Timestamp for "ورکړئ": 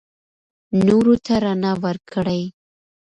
1.83-2.43